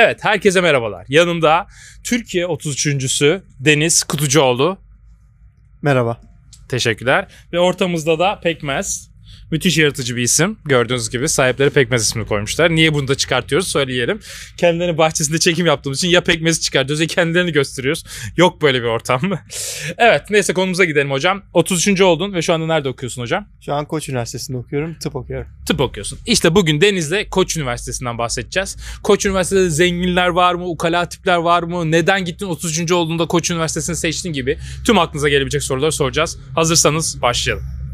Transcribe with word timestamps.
Evet, 0.00 0.24
herkese 0.24 0.60
merhabalar. 0.60 1.06
Yanımda 1.08 1.66
Türkiye 2.04 2.44
33.sü 2.44 3.42
Deniz 3.60 4.02
Kutucuoğlu. 4.02 4.78
Merhaba. 5.82 6.20
Teşekkürler. 6.68 7.28
Ve 7.52 7.58
ortamızda 7.58 8.18
da 8.18 8.40
Pekmez. 8.40 9.07
Müthiş 9.50 9.78
yaratıcı 9.78 10.16
bir 10.16 10.22
isim. 10.22 10.58
Gördüğünüz 10.64 11.10
gibi 11.10 11.28
sahipleri 11.28 11.70
Pekmez 11.70 12.02
ismini 12.02 12.26
koymuşlar. 12.26 12.74
Niye 12.74 12.94
bunu 12.94 13.08
da 13.08 13.14
çıkartıyoruz 13.14 13.68
söyleyelim. 13.68 14.20
Kendilerinin 14.56 14.98
bahçesinde 14.98 15.38
çekim 15.38 15.66
yaptığımız 15.66 15.98
için 15.98 16.08
ya 16.08 16.20
Pekmez'i 16.20 16.60
çıkartıyoruz 16.60 17.00
ya 17.00 17.06
kendilerini 17.06 17.52
gösteriyoruz. 17.52 18.04
Yok 18.36 18.62
böyle 18.62 18.82
bir 18.82 18.86
ortam. 18.86 19.20
evet 19.98 20.22
neyse 20.30 20.52
konumuza 20.52 20.84
gidelim 20.84 21.10
hocam. 21.10 21.42
33. 21.52 22.00
oldun 22.00 22.32
ve 22.32 22.42
şu 22.42 22.54
anda 22.54 22.66
nerede 22.66 22.88
okuyorsun 22.88 23.22
hocam? 23.22 23.48
Şu 23.60 23.74
an 23.74 23.84
Koç 23.84 24.08
Üniversitesi'nde 24.08 24.56
okuyorum. 24.58 24.94
Tıp 24.94 25.16
okuyorum. 25.16 25.46
Tıp 25.66 25.80
okuyorsun. 25.80 26.18
İşte 26.26 26.54
bugün 26.54 26.80
Deniz'le 26.80 27.30
Koç 27.30 27.56
Üniversitesi'nden 27.56 28.18
bahsedeceğiz. 28.18 28.76
Koç 29.02 29.26
Üniversitesi'nde 29.26 29.70
zenginler 29.70 30.28
var 30.28 30.54
mı? 30.54 30.64
Ukala 30.64 31.08
tipler 31.08 31.36
var 31.36 31.62
mı? 31.62 31.90
Neden 31.90 32.24
gittin 32.24 32.46
33. 32.46 32.92
olduğunda 32.92 33.26
Koç 33.26 33.50
Üniversitesi'ni 33.50 33.96
seçtin 33.96 34.32
gibi 34.32 34.58
tüm 34.84 34.98
aklınıza 34.98 35.28
gelebilecek 35.28 35.62
soruları 35.62 35.92
soracağız. 35.92 36.38
Hazırsanız 36.54 37.22
başlayalım. 37.22 37.87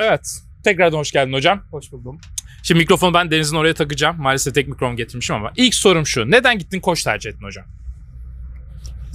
Evet. 0.00 0.40
Tekrardan 0.64 0.98
hoş 0.98 1.12
geldin 1.12 1.32
hocam. 1.32 1.62
Hoş 1.70 1.92
buldum. 1.92 2.18
Şimdi 2.62 2.78
mikrofonu 2.78 3.14
ben 3.14 3.30
Deniz'in 3.30 3.56
oraya 3.56 3.74
takacağım. 3.74 4.16
Maalesef 4.20 4.54
tek 4.54 4.68
mikrofon 4.68 4.96
getirmişim 4.96 5.36
ama 5.36 5.52
ilk 5.56 5.74
sorum 5.74 6.06
şu. 6.06 6.30
Neden 6.30 6.58
gittin 6.58 6.80
koç 6.80 7.02
tercih 7.02 7.30
ettin 7.30 7.44
hocam? 7.44 7.64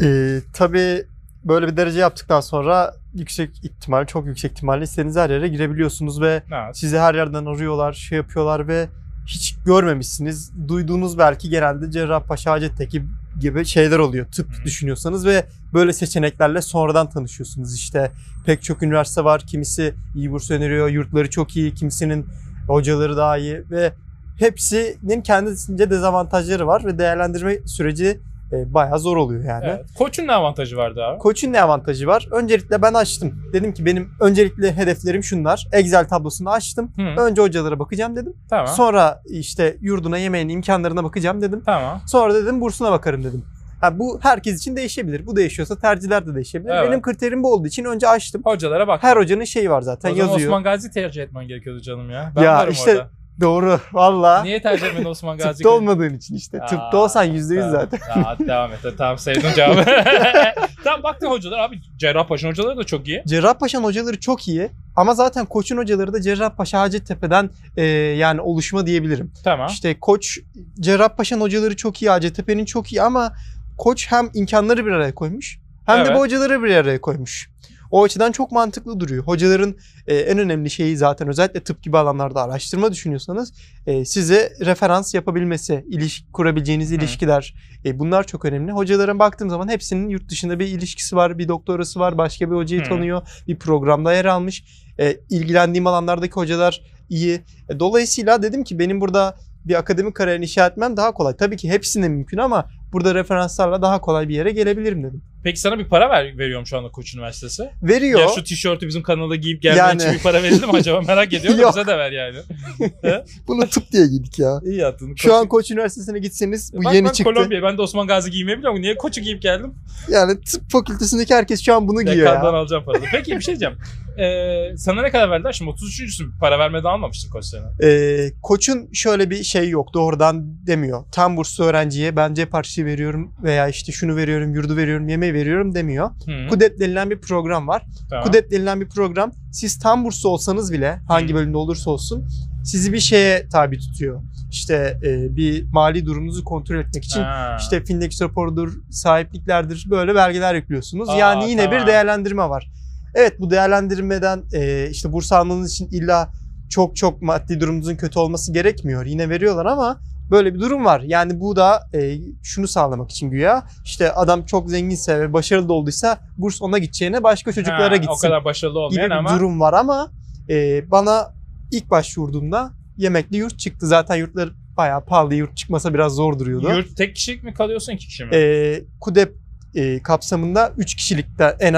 Ee, 0.04 0.40
tabii 0.54 1.06
böyle 1.46 1.68
bir 1.68 1.78
derece 1.78 2.00
yaptıktan 2.00 2.42
sonra 2.42 2.94
yüksek 3.14 3.50
ihtimal, 3.64 4.06
çok 4.06 4.26
yüksek 4.26 4.52
ihtimalle 4.52 4.84
istediğiniz 4.84 5.16
her 5.16 5.30
yere 5.30 5.48
girebiliyorsunuz 5.48 6.22
ve 6.22 6.44
Evet. 6.64 6.78
sizi 6.78 7.00
her 7.00 7.16
yerden 7.16 7.46
arıyorlar, 7.46 7.94
şey 7.94 8.18
yapıyorlar 8.18 8.68
ve 8.68 8.90
hiç 9.30 9.56
görmemişsiniz. 9.66 10.52
Duyduğunuz 10.68 11.18
belki 11.18 11.50
genelde 11.50 11.92
Cerrahpaşa 11.92 12.52
Hacettepe 12.52 13.02
gibi 13.40 13.66
şeyler 13.66 14.00
oluyor. 14.00 14.26
Tıp 14.26 14.60
Hı. 14.60 14.64
düşünüyorsanız 14.64 15.26
ve 15.26 15.46
böyle 15.74 15.94
seçeneklerle 15.94 16.62
sonradan 16.62 17.10
tanışıyorsunuz. 17.10 17.76
İşte 17.76 18.12
pek 18.46 18.64
çok 18.64 18.84
üniversite 18.84 19.24
var. 19.24 19.42
Kimisi 19.48 19.94
iyi 20.16 20.32
burs 20.32 20.52
öneriyor, 20.52 20.90
yurtları 20.90 21.30
çok 21.30 21.56
iyi, 21.56 21.74
kimisinin 21.74 22.26
hocaları 22.68 23.18
daha 23.18 23.38
iyi 23.38 23.64
ve 23.72 23.94
hepsinin 24.38 25.22
kendisince 25.22 25.90
dezavantajları 25.90 26.68
var 26.68 26.86
ve 26.86 26.98
değerlendirme 26.98 27.58
süreci 27.66 28.20
e, 28.54 28.74
bayağı 28.74 29.00
zor 29.00 29.18
oluyor 29.18 29.44
yani. 29.44 29.66
Evet. 29.68 29.86
Koç'un 29.98 30.28
ne 30.28 30.34
avantajı 30.34 30.78
vardı 30.78 31.04
abi? 31.04 31.20
Koç'un 31.20 31.54
ne 31.54 31.62
avantajı 31.62 32.08
var? 32.08 32.28
Öncelikle 32.32 32.82
ben 32.82 32.94
açtım. 32.94 33.44
Dedim 33.54 33.74
ki 33.74 33.86
benim 33.86 34.10
öncelikli 34.22 34.72
hedeflerim 34.72 35.24
şunlar. 35.24 35.68
Excel 35.72 36.08
tablosunu 36.08 36.50
açtım. 36.50 36.92
Hı, 36.96 37.02
Önce 37.22 37.42
hocalara 37.42 37.80
bakacağım 37.80 38.16
dedim. 38.16 38.34
tamam. 38.50 38.68
Sonra 38.68 39.22
işte 39.26 39.78
yurduna, 39.82 40.18
yemeğine, 40.18 40.52
imkanlarına 40.54 41.04
bakacağım 41.04 41.42
dedim. 41.42 41.64
Tamam. 41.66 42.02
Sonra 42.08 42.34
dedim 42.34 42.62
bursuna 42.62 42.92
bakarım 42.92 43.24
dedim. 43.24 43.46
Ha, 43.82 44.00
bu 44.00 44.20
herkes 44.24 44.58
için 44.60 44.76
değişebilir. 44.76 45.26
Bu 45.28 45.36
değişiyorsa 45.36 45.76
tercihler 45.80 46.26
de 46.28 46.36
değişebilir. 46.36 46.72
Evet. 46.74 46.88
Benim 46.90 47.02
kriterim 47.02 47.44
bu 47.44 47.54
olduğu 47.54 47.68
için 47.68 47.84
önce 47.86 48.08
açtım. 48.08 48.42
Hocalara 48.46 48.88
bak. 48.88 49.04
Her 49.04 49.18
hocanın 49.18 49.44
şeyi 49.44 49.70
var 49.70 49.82
zaten 49.82 50.14
o 50.14 50.16
yazıyor. 50.16 50.40
Osman 50.50 50.64
Gazi 50.64 50.92
tercih 50.92 51.24
etmen 51.24 51.48
gerekiyordu 51.48 51.82
canım 51.82 52.10
ya. 52.10 52.32
Ben 52.36 52.42
Ya 52.44 52.68
işte 52.68 52.92
orada. 52.92 53.10
Doğru 53.42 53.80
valla. 53.94 54.44
Niye 54.44 54.62
tercih 54.62 54.88
etmedin 54.88 55.06
Osman 55.06 55.38
Gazi? 55.38 55.54
Tıpta 55.58 55.70
olmadığın 55.70 56.14
için 56.14 56.36
işte. 56.36 56.60
Tıpta 56.70 56.98
olsan 56.98 57.24
yüzde 57.24 57.56
yüz 57.56 57.66
zaten. 57.66 58.00
Hadi 58.24 58.48
devam 58.48 58.74
et. 58.74 58.80
Tamam 58.98 59.18
sevdim 59.18 59.50
cevabı. 59.56 59.84
tamam 60.84 61.04
baktım 61.04 61.32
hocalar 61.32 61.60
abi 61.60 61.80
Cerrahpaşa 61.98 62.48
hocaları 62.50 62.78
da 62.78 62.84
çok 62.84 63.08
iyi. 63.08 63.24
Cerrahpaşa'nın 63.28 63.84
hocaları 63.84 64.20
çok 64.20 64.48
iyi. 64.48 64.70
Ama 64.96 65.14
zaten 65.14 65.46
Koç'un 65.46 65.78
hocaları 65.78 66.14
da 66.14 66.22
Cerrahpaşa 66.22 66.80
Hacettepe'den 66.82 67.50
e, 67.78 67.84
yani 67.94 68.42
oluşma 68.42 68.86
diyebilirim. 68.86 69.32
Tamam. 69.44 69.68
İşte 69.68 70.00
Koç, 70.00 70.40
Cerrahpaşa'nın 70.80 71.42
hocaları 71.42 71.76
çok 71.76 72.02
iyi, 72.02 72.10
Hacettepe'nin 72.10 72.66
çok 72.66 72.92
iyi 72.94 73.02
ama 73.02 73.34
Koç 73.78 74.12
hem 74.12 74.30
imkanları 74.34 74.86
bir 74.86 74.92
araya 74.92 75.16
koymuş 75.16 75.60
hem 75.86 75.98
de 75.98 76.02
Evet. 76.02 76.16
bu 76.16 76.20
hocaları 76.20 76.64
bir 76.64 76.76
araya 76.76 77.02
koymuş. 77.02 77.50
O 77.92 78.04
açıdan 78.04 78.32
çok 78.32 78.52
mantıklı 78.52 79.00
duruyor. 79.00 79.24
Hocaların 79.24 79.76
e, 80.08 80.16
en 80.16 80.38
önemli 80.38 80.70
şeyi 80.70 80.98
zaten 80.98 81.28
özellikle 81.28 81.64
tıp 81.64 81.84
gibi 81.84 81.98
alanlarda 81.98 82.42
araştırma 82.42 82.92
düşünüyorsanız 82.92 83.54
e, 83.86 84.06
size 84.06 84.54
referans 84.66 85.14
yapabilmesi, 85.14 85.86
iliş 85.90 86.26
kurabileceğiniz 86.34 86.92
ilişkiler 86.92 87.54
e, 87.86 88.00
bunlar 88.00 88.28
çok 88.28 88.46
önemli. 88.46 88.72
Hocalara 88.72 89.20
baktığım 89.20 89.50
zaman 89.50 89.68
hepsinin 89.68 90.10
yurt 90.10 90.30
dışında 90.30 90.60
bir 90.60 90.68
ilişkisi 90.68 91.16
var, 91.16 91.38
bir 91.38 91.48
doktorası 91.48 92.00
var, 92.00 92.18
başka 92.18 92.52
bir 92.52 92.56
hocayı 92.56 92.82
Hı. 92.82 92.90
tanıyor, 92.90 93.22
bir 93.48 93.60
programda 93.60 94.14
yer 94.14 94.26
almış. 94.26 94.64
E, 95.00 95.18
ilgilendiğim 95.30 95.88
alanlardaki 95.88 96.34
hocalar 96.34 96.82
iyi. 97.10 97.42
E, 97.70 97.80
dolayısıyla 97.80 98.44
dedim 98.44 98.64
ki 98.64 98.80
benim 98.80 99.02
burada 99.02 99.36
bir 99.66 99.80
akademik 99.80 100.16
kariyer 100.16 100.40
inşa 100.40 100.68
etmem 100.68 100.98
daha 100.98 101.12
kolay. 101.12 101.36
Tabii 101.36 101.58
ki 101.58 101.70
hepsinde 101.70 102.10
mümkün 102.10 102.38
ama 102.38 102.70
burada 102.94 103.16
referanslarla 103.16 103.82
daha 103.82 104.02
kolay 104.02 104.30
bir 104.30 104.36
yere 104.36 104.52
gelebilirim 104.52 105.04
dedim. 105.04 105.22
Peki 105.44 105.60
sana 105.60 105.80
bir 105.80 105.86
para 105.86 106.10
ver, 106.10 106.38
veriyorum 106.38 106.66
şu 106.66 106.78
anda 106.78 106.90
Koç 106.90 107.16
Üniversitesi. 107.16 107.70
Veriyor. 107.84 108.20
Ya 108.20 108.28
şu 108.36 108.44
tişörtü 108.44 108.88
bizim 108.88 109.04
kanala 109.04 109.36
giyip 109.36 109.62
gelmen 109.62 109.78
Yani. 109.78 110.02
için 110.02 110.14
bir 110.14 110.20
para 110.20 110.44
verildi 110.44 110.66
mi 110.66 110.72
acaba 110.72 111.02
merak 111.02 111.34
ediyorum 111.34 111.62
da 111.62 111.70
bize 111.70 111.88
de 111.88 111.98
ver 111.98 112.12
yani. 112.12 112.38
Bunu 113.48 113.68
tıp 113.68 113.92
diye 113.92 114.08
giydik 114.08 114.40
ya. 114.40 114.60
İyi 114.66 114.78
yaptın. 114.78 115.16
Şu 115.16 115.34
an 115.34 115.48
Koç 115.48 115.72
Üniversitesi'ne 115.72 116.20
gitseniz 116.20 116.74
bu 116.74 116.84
Bak 116.84 116.94
yeni 116.94 117.08
ben 117.08 117.12
çıktı. 117.12 117.34
Kolombiya 117.34 117.64
ben 117.64 117.78
de 117.78 117.82
Osman 117.82 118.08
Gazi 118.08 118.32
giymeyi 118.32 118.58
biliyorum. 118.58 118.82
Niye 118.82 118.98
Koç'u 118.98 119.22
giyip 119.22 119.42
geldim? 119.42 119.74
Yani 120.10 120.42
tıp 120.42 120.72
fakültesindeki 120.72 121.36
herkes 121.36 121.62
şu 121.62 121.76
an 121.76 121.88
bunu 121.88 122.02
giyiyor 122.02 122.28
ya. 122.28 122.42
alacağım 122.42 122.84
paralı. 122.86 123.06
Peki 123.12 123.36
bir 123.36 123.42
şey 123.42 123.60
diyeceğim. 123.60 123.78
Ee, 124.20 124.78
sana 124.78 125.02
ne 125.02 125.12
kadar 125.12 125.32
verdiler? 125.32 125.52
Şimdi 125.52 125.72
33.sün 125.72 126.32
para 126.40 126.60
vermeden 126.60 126.90
almamıştın 126.90 127.30
Koç 127.32 127.46
sana. 127.46 127.72
Ee, 127.84 128.32
koçun 128.42 128.90
şöyle 128.94 129.30
bir 129.30 129.44
şey 129.44 129.70
yok 129.70 129.94
doğrudan 129.94 130.68
demiyor. 130.68 131.04
Tam 131.12 131.38
burslu 131.38 131.64
öğrenciye 131.64 132.16
ben 132.16 132.34
cep 132.34 132.52
harçlığı 132.80 132.86
veriyorum 132.86 133.32
veya 133.44 133.68
işte 133.68 133.92
şunu 133.92 134.16
veriyorum, 134.16 134.54
yurdu 134.54 134.76
veriyorum, 134.78 135.08
yemeği 135.08 135.34
veriyorum 135.34 135.76
demiyor. 135.76 136.10
Hı, 136.26 136.48
KUDEP 136.50 136.80
denilen 136.80 137.10
bir 137.10 137.20
program 137.22 137.68
var. 137.68 137.84
tamam. 138.10 138.26
KUDEP 138.26 138.52
denilen 138.52 138.82
bir 138.82 138.90
program 138.90 139.32
siz 139.52 139.80
tam 139.80 140.06
burslu 140.06 140.30
olsanız 140.30 140.72
bile 140.72 141.00
hangi 141.08 141.34
Hı. 141.34 141.38
bölümde 141.38 141.58
olursa 141.58 141.92
olsun 141.92 142.28
sizi 142.64 142.94
bir 142.94 143.00
şeye 143.00 143.48
tabi 143.50 143.78
tutuyor. 143.80 144.22
İşte 144.52 144.98
e, 145.04 145.36
bir 145.36 145.64
mali 145.72 146.06
durumunuzu 146.06 146.44
kontrol 146.44 146.80
etmek 146.80 147.04
için 147.04 147.22
Ha. 147.22 147.58
işte 147.60 147.84
Findex 147.84 148.22
raporudur, 148.22 148.74
sahipliklerdir 148.92 149.88
böyle 149.90 150.16
belgeler 150.16 150.56
yüklüyorsunuz. 150.56 151.10
Aa, 151.10 151.16
yani 151.16 151.50
yine 151.50 151.66
tamam. 151.66 151.82
bir 151.82 151.88
değerlendirme 151.88 152.50
var. 152.50 152.72
Evet 153.16 153.34
bu 153.40 153.50
değerlendirmeden 153.52 154.44
e, 154.54 154.90
işte 154.92 155.12
burs 155.12 155.32
almanız 155.32 155.72
için 155.72 155.88
illa 155.92 156.30
çok 156.70 156.96
çok 156.96 157.22
maddi 157.22 157.60
durumunuzun 157.60 157.96
kötü 157.96 158.20
olması 158.20 158.54
gerekmiyor. 158.54 159.06
Yine 159.06 159.30
veriyorlar 159.30 159.66
ama 159.66 160.00
böyle 160.32 160.54
bir 160.54 160.60
durum 160.60 160.86
var. 160.86 161.02
Yani 161.02 161.40
bu 161.40 161.56
da 161.56 161.90
e, 161.94 162.18
şunu 162.44 162.68
sağlamak 162.68 163.12
için 163.12 163.30
güya 163.30 163.64
işte 163.86 164.12
adam 164.12 164.46
çok 164.46 164.70
zenginse 164.70 165.20
ve 165.20 165.34
başarılı 165.34 165.74
olduysa 165.74 166.20
burs 166.38 166.62
ona 166.62 166.78
gideceğine 166.78 167.24
başka 167.24 167.52
çocuklara 167.54 167.92
Ha, 167.92 167.96
gitsin 167.96 168.12
O 168.14 168.18
kadar 168.18 168.46
başarılı 168.46 168.74
gibi 168.74 168.80
olmayan 168.80 169.10
bir 169.10 169.16
ama 169.16 169.36
durum 169.36 169.60
var 169.60 169.74
ama 169.74 170.12
e, 170.50 170.84
bana 170.92 171.34
ilk 171.72 171.90
başvurduğumda 171.90 172.72
yemekli 172.98 173.38
yurt 173.38 173.60
çıktı. 173.60 173.88
Zaten 173.88 174.16
yurtlar 174.16 174.50
bayağı 174.78 175.06
pahalı. 175.06 175.36
Yurt 175.36 175.58
çıkmasa 175.58 175.94
biraz 175.94 176.16
zor 176.16 176.40
duruyordu. 176.40 176.70
yurt 176.70 176.98
tek 176.98 177.16
kişilik 177.16 177.44
mi 177.44 177.54
kalıyorsun 177.54 177.94
iki 177.94 178.08
kişi 178.08 178.26
mi? 178.26 178.36
E, 178.36 178.82
KUDEP 179.00 179.36
e, 179.76 180.04
kapsamında 180.04 180.74
3 180.78 180.96
kişilikte 180.96 181.56
en 181.60 181.74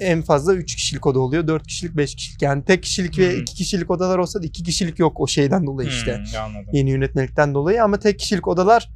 en 0.00 0.22
fazla 0.22 0.54
3 0.54 0.74
kişilik 0.76 1.06
oda 1.06 1.18
oluyor. 1.20 1.46
4 1.48 1.66
kişilik, 1.66 1.96
5 1.96 2.14
kişilik. 2.14 2.42
Yani 2.42 2.64
tek 2.64 2.82
kişilik 2.82 3.18
ve 3.18 3.32
Hmm. 3.32 3.40
2 3.42 3.54
kişilik 3.54 3.90
odalar 3.90 4.18
olsa 4.18 4.42
da 4.42 4.46
2 4.46 4.62
kişilik 4.62 4.98
yok 4.98 5.20
o 5.20 5.26
şeyden 5.26 5.66
dolayı 5.66 5.88
işte. 5.88 6.16
Hmm, 6.16 6.40
anladım. 6.42 6.70
Yeni 6.72 6.90
yönetmelikten 6.90 7.54
dolayı 7.54 7.84
ama 7.84 7.98
tek 7.98 8.18
kişilik 8.18 8.48
odalar 8.48 8.88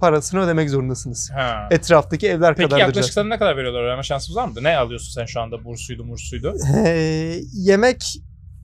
parasını 0.00 0.40
ödemek 0.40 0.70
zorundasınız. 0.70 1.30
Ha. 1.34 1.68
Etraftaki 1.70 2.28
evler 2.28 2.54
Peki 2.56 2.68
kadardır. 2.68 2.82
yaklaşık 2.86 3.12
sana 3.12 3.28
ne 3.28 3.38
kadar 3.38 3.56
veriyorlar? 3.56 3.82
Öğrenme 3.82 4.02
şansımız 4.02 4.36
var 4.36 4.44
mıydı? 4.48 4.62
Ne 4.62 4.76
alıyorsun 4.76 5.12
sen 5.12 5.24
şu 5.26 5.40
anda? 5.40 5.64
Bursuydu, 5.64 6.04
mursuydu. 6.04 6.54
Ee, 6.76 7.40
yemek 7.52 8.04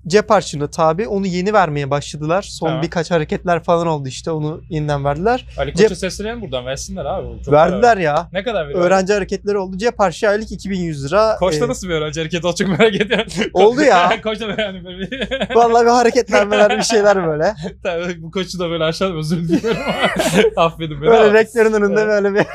cep 0.07 0.31
harçlığına 0.31 0.67
tabi. 0.71 1.09
Onu 1.09 1.27
yeni 1.27 1.53
vermeye 1.53 1.91
başladılar. 1.91 2.43
Son 2.43 2.67
Tamam. 2.67 2.83
birkaç 2.83 3.11
hareketler 3.11 3.63
falan 3.63 3.87
oldu 3.87 4.09
işte. 4.09 4.31
Onu 4.31 4.63
yeniden 4.71 5.05
verdiler. 5.05 5.47
Ali 5.59 5.71
Cep- 5.73 5.83
Koç'a 5.83 5.95
seslenelim 5.95 6.41
buradan. 6.43 6.67
Versinler 6.67 7.05
abi. 7.05 7.43
Çok 7.45 7.55
verdiler 7.55 7.97
ver. 7.97 8.03
ya. 8.03 8.29
Ne 8.33 8.43
kadar 8.43 8.65
veriyorlar? 8.65 8.87
Öğrenci 8.87 9.13
hareketleri 9.13 9.59
oldu. 9.59 9.77
Cep 9.79 10.01
harçlığı 10.01 10.29
aylık 10.29 10.53
2100 10.53 11.05
lira. 11.05 11.37
Koçta 11.39 11.65
Ee, 11.65 11.69
nasıl 11.69 11.89
bir 11.89 11.93
öğrenci 11.93 12.21
hareketi 12.21 12.47
oldu 12.47 12.57
çok 12.59 12.69
merak 12.79 12.95
ediyorum. 12.95 13.27
Oldu 13.53 13.83
ya. 13.83 14.21
Koçta 14.23 14.49
bir... 14.49 14.57
Vallahi 15.55 15.85
bir 15.85 15.91
hareketlenmeler 15.91 16.79
bir 16.79 16.83
şeyler 16.83 17.27
böyle. 17.27 17.55
Tabii 17.83 18.23
bu 18.23 18.31
koçu 18.31 18.59
da 18.59 18.71
böyle 18.71 18.85
aşağıda 18.85 19.15
özür 19.15 19.49
diliyorum 19.49 19.81
affedin 20.57 20.91
beni 21.03 21.11
Böyle 21.11 21.25
ama. 21.25 21.33
rektörün 21.35 21.73
önünde 21.73 22.07
böyle 22.07 22.35
bir. 22.35 22.47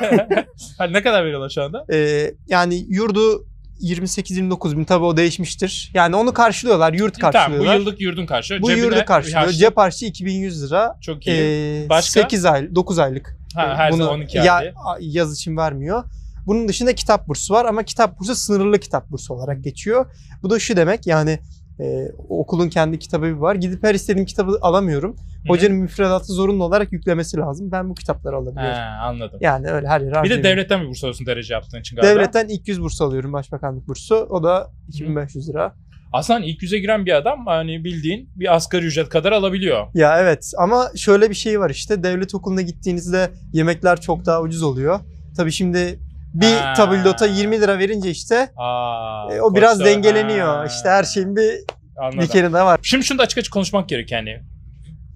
hani 0.78 0.92
ne 0.92 1.02
kadar 1.02 1.24
veriyorlar 1.24 1.50
şu 1.50 1.62
anda? 1.62 1.84
Ee, 1.92 2.30
yani 2.48 2.84
yurdu 2.88 3.46
28-29 3.80 4.76
bin 4.78 4.84
tabii 4.84 5.04
o 5.04 5.16
değişmiştir. 5.16 5.90
Yani 5.94 6.16
onu 6.16 6.32
karşılıyorlar. 6.32 6.92
Yurt 6.92 7.14
Tamam 7.20 7.32
bu 7.32 7.36
karşılıyorlar. 7.38 7.74
yıllık 7.76 8.00
yurdun 8.00 8.26
karşılıyor. 8.26 8.62
bu 8.62 8.68
Cebine 8.68 8.84
yurdu 8.84 9.04
karşılıyor. 9.06 9.38
harçlık 9.40 9.58
Cep 9.60 9.76
harçlığı 9.76 10.06
2100 10.06 10.64
lira. 10.64 10.96
çok 11.00 11.26
iyi. 11.26 11.36
Ee, 11.40 11.86
Başka? 11.88 12.20
8 12.22 12.44
ay, 12.44 12.74
9 12.74 12.98
aylık. 12.98 13.36
ha, 13.54 13.74
her 13.76 13.92
Bunu 13.92 13.98
zaman 14.04 14.14
12 14.20 14.38
ya- 14.38 14.72
yaz 15.00 15.34
için 15.34 15.56
vermiyor. 15.56 16.04
Bunun 16.46 16.68
dışında 16.68 16.94
kitap 16.94 17.28
bursu 17.28 17.54
var 17.54 17.64
ama 17.64 17.82
kitap 17.82 18.18
bursu 18.20 18.34
sınırlı 18.34 18.78
kitap 18.80 19.10
bursu 19.10 19.34
olarak 19.34 19.64
geçiyor. 19.64 20.06
Bu 20.42 20.50
da 20.50 20.58
şu 20.58 20.76
demek 20.76 21.06
yani 21.06 21.38
E, 21.80 22.08
okulun 22.28 22.68
kendi 22.68 22.98
kitabı 22.98 23.40
var. 23.40 23.54
Gidip 23.54 23.84
her 23.84 23.94
istediğim 23.94 24.26
kitabı 24.26 24.58
alamıyorum. 24.60 25.16
Hocanın 25.48 25.76
müfredatı 25.76 26.32
zorunlu 26.32 26.64
olarak 26.64 26.92
yüklemesi 26.92 27.36
lazım. 27.36 27.72
Ben 27.72 27.88
bu 27.90 27.94
kitapları 27.94 28.36
alabiliyorum. 28.36 28.74
Ha, 28.74 28.98
anladım. 29.02 29.38
Yani 29.42 29.68
öyle 29.70 29.88
her 29.88 30.00
yere 30.00 30.22
Bir 30.22 30.30
de 30.30 30.44
devletten 30.44 30.82
bir 30.82 30.88
burs 30.88 31.04
alıyorsun 31.04 31.26
derece 31.26 31.54
yaptığın 31.54 31.80
için 31.80 31.96
galiba. 31.96 32.14
Devletten 32.14 32.48
ilk 32.48 32.68
100 32.68 32.82
burs 32.82 33.00
alıyorum 33.00 33.32
başbakanlık 33.32 33.88
bursu. 33.88 34.16
O 34.16 34.42
da 34.42 34.70
2500 34.88 35.48
lira. 35.48 35.74
Aslında 36.12 36.40
ilk 36.40 36.62
yüze 36.62 36.78
giren 36.78 37.06
bir 37.06 37.16
adam 37.16 37.46
hani 37.46 37.84
bildiğin 37.84 38.30
bir 38.36 38.54
asgari 38.54 38.84
ücret 38.86 39.08
kadar 39.08 39.32
alabiliyor. 39.32 39.86
Ya 39.94 40.20
evet 40.20 40.52
ama 40.58 40.88
şöyle 40.96 41.30
bir 41.30 41.34
şey 41.34 41.60
var 41.60 41.70
işte 41.70 42.02
devlet 42.02 42.34
okuluna 42.34 42.62
gittiğinizde 42.62 43.30
yemekler 43.52 44.00
çok 44.00 44.26
daha 44.26 44.42
ucuz 44.42 44.62
oluyor. 44.62 45.00
Tabii 45.36 45.52
şimdi 45.52 45.98
bir 46.34 46.52
Ha. 46.54 46.74
tabildota 46.76 47.26
20 47.26 47.60
lira 47.60 47.78
verince 47.78 48.10
işte 48.10 48.50
Aa, 48.56 49.28
e, 49.34 49.40
o 49.42 49.54
biraz 49.54 49.80
dengeleniyor. 49.80 50.46
Ha, 50.56 50.66
İşte 50.66 50.88
her 50.88 51.04
şeyin 51.04 51.36
bir 51.36 51.50
anladım. 51.96 52.18
bir 52.20 52.28
kere 52.28 52.48
de 52.52 52.62
var. 52.62 52.80
Şimdi 52.82 53.04
şunu 53.04 53.18
da 53.18 53.22
açık 53.22 53.38
açık 53.38 53.52
konuşmak 53.52 53.88
gerekiyor 53.88 54.20
yani. 54.20 54.40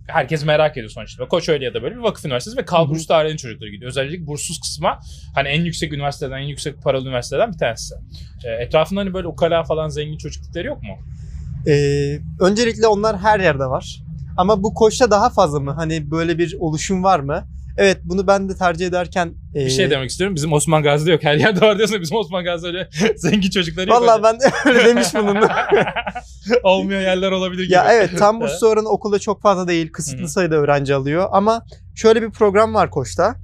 Herkes 0.08 0.44
merak 0.44 0.72
ediyor 0.76 0.90
sonuçta. 0.90 1.28
Koç 1.28 1.48
öyle 1.48 1.64
ya 1.64 1.74
da 1.74 1.82
böyle 1.82 1.94
bir 1.94 2.00
vakıf 2.00 2.24
üniversitesi 2.24 2.56
ve 2.56 2.64
kalburüstü 2.64 3.14
ailenin 3.14 3.36
çocukları 3.36 3.70
gidiyor. 3.70 3.88
Özellikle 3.90 4.26
burssuz 4.26 4.60
kısma 4.60 5.00
hani 5.34 5.48
en 5.48 5.64
yüksek 5.64 5.92
üniversiteden, 5.92 6.36
en 6.38 6.46
yüksek 6.46 6.82
paralı 6.82 7.04
üniversiteden 7.06 7.52
bir 7.52 7.58
tanesi. 7.58 7.94
E, 8.44 8.50
etrafında 8.64 9.00
hani 9.00 9.14
böyle 9.14 9.26
ukala 9.28 9.64
falan 9.64 9.88
zengin 9.88 10.18
çocukları 10.18 10.66
yok 10.66 10.82
mu? 10.82 10.98
Ee, 11.66 12.18
öncelikle 12.40 12.86
onlar 12.86 13.18
her 13.18 13.40
yerde 13.40 13.64
var. 13.66 14.02
Ama 14.36 14.62
bu 14.62 14.74
koçta 14.74 15.10
daha 15.10 15.30
fazla 15.30 15.60
mı? 15.60 15.70
Hani 15.72 16.10
böyle 16.10 16.38
bir 16.38 16.56
oluşum 16.60 17.04
var 17.04 17.20
mı? 17.20 17.44
Evet 17.76 17.98
bunu 18.04 18.26
ben 18.26 18.48
de 18.48 18.56
tercih 18.56 18.86
ederken 18.86 19.34
Bir 19.54 19.70
şey 19.70 19.90
demek 19.90 20.10
istiyorum. 20.10 20.36
Bizim 20.36 20.52
Osman 20.52 20.82
Gazi'de 20.82 21.10
yok. 21.12 21.24
Her 21.24 21.34
yerde 21.34 21.60
var 21.60 21.76
diyorsun. 21.78 22.00
Bizim 22.00 22.16
Osman 22.16 22.44
Gazi'de 22.44 22.69
öyle 22.69 22.88
zengin 23.16 23.50
çocukları 23.50 23.90
yok. 23.90 24.00
Vallahi 24.02 24.22
ben 24.22 24.38
öyle 24.66 24.84
demiş 24.84 25.14
bulundum. 25.14 25.48
Olmayan 26.62 27.00
yerler 27.00 27.32
olabilir 27.32 27.64
gibi. 27.64 27.72
ya 27.72 27.92
evet 27.92 28.10
tam 28.19 28.40
burslu 28.40 28.66
oranı 28.69 28.88
okulda 28.88 29.19
çok 29.19 29.42
fazla 29.42 29.69
değil. 29.69 29.92
Kısıtlı 29.92 30.28
sayıda 30.28 30.54
öğrenci 30.54 30.94
alıyor. 30.94 31.28
Ama 31.32 31.64
şöyle 31.94 32.22
bir 32.22 32.30
program 32.30 32.74
var 32.74 32.90
Koç'ta. 32.90 33.34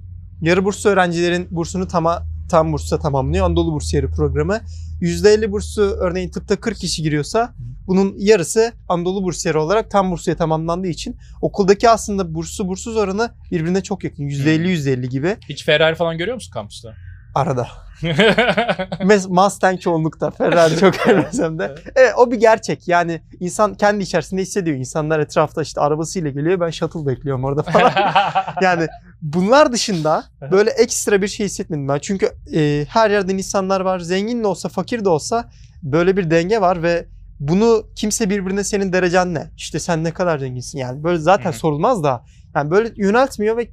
Yarı 0.40 0.64
burslu 0.64 0.90
öğrencilerin 0.90 1.48
bursunu 1.50 1.88
tama, 1.88 2.22
tam 2.50 2.72
bursa 2.72 2.98
tamamlıyor. 2.98 3.46
Anadolu 3.46 3.72
Bursiyeri 3.72 4.10
programı. 4.10 4.60
%50 5.00 5.50
burslu 5.50 5.82
örneğin 5.82 6.30
tıpta 6.30 6.56
40 6.56 6.78
kişi 6.78 7.02
giriyorsa 7.02 7.54
bunun 7.88 8.14
yarısı 8.18 8.72
Anadolu 8.88 9.22
Bursiyeri 9.24 9.58
olarak 9.58 9.90
tam 9.90 10.10
bursuya 10.10 10.36
tamamlandığı 10.36 10.88
için 10.88 11.16
okuldaki 11.42 11.90
aslında 11.90 12.34
burslu 12.34 12.68
bursuz 12.68 12.96
oranı 12.96 13.30
birbirine 13.50 13.82
çok 13.82 14.04
yakın. 14.04 14.22
%50-%50 14.28 15.06
gibi 15.06 15.36
Hiç 15.48 15.64
Ferrari 15.64 15.94
falan 15.94 16.18
görüyor 16.18 16.34
musun 16.34 16.52
kampüste? 16.52 16.88
arada. 17.34 17.68
Mes- 18.02 19.28
Mustang 19.28 19.80
çoğunlukta. 19.80 20.30
Ferrari 20.30 20.76
çok 20.76 20.94
görmesem 21.06 21.58
de. 21.58 21.74
Evet 21.96 22.12
o 22.16 22.30
bir 22.30 22.36
gerçek. 22.36 22.88
Yani 22.88 23.20
insan 23.40 23.74
kendi 23.74 24.02
içerisinde 24.04 24.42
hissediyor. 24.42 24.76
İnsanlar 24.76 25.20
etrafta 25.20 25.62
işte 25.62 25.80
arabasıyla 25.80 26.30
geliyor. 26.30 26.60
Ben 26.60 26.70
shuttle 26.70 27.06
bekliyorum 27.06 27.44
orada 27.44 27.62
falan. 27.62 27.92
yani 28.62 28.86
bunlar 29.22 29.72
dışında 29.72 30.24
böyle 30.50 30.70
ekstra 30.70 31.22
bir 31.22 31.28
şey 31.28 31.46
hissetmedim 31.46 31.88
ben. 31.88 31.98
Çünkü 31.98 32.30
e, 32.54 32.86
her 32.88 33.10
yerden 33.10 33.38
insanlar 33.38 33.80
var. 33.80 33.98
Zengin 33.98 34.42
de 34.42 34.46
olsa 34.46 34.68
fakir 34.68 35.04
de 35.04 35.08
olsa 35.08 35.50
böyle 35.82 36.16
bir 36.16 36.30
denge 36.30 36.60
var 36.60 36.82
ve 36.82 37.06
bunu 37.40 37.86
kimse 37.96 38.30
birbirine 38.30 38.64
senin 38.64 38.92
derecen 38.92 39.34
ne? 39.34 39.50
İşte 39.56 39.78
sen 39.78 40.04
ne 40.04 40.12
kadar 40.12 40.38
zenginsin 40.38 40.78
yani. 40.78 41.04
Böyle 41.04 41.18
zaten 41.18 41.50
Hı 41.50 41.54
hı. 41.54 41.58
sorulmaz 41.58 42.02
da. 42.02 42.24
Yani 42.54 42.70
böyle 42.70 42.92
yöneltmiyor 42.96 43.56
ve 43.56 43.70